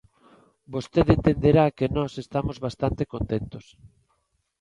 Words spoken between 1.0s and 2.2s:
entenderá que nós